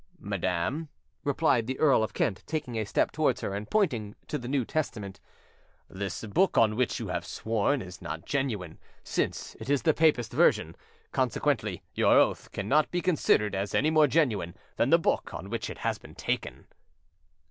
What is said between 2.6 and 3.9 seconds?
a step towards her and